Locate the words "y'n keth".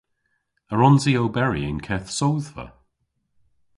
1.69-2.09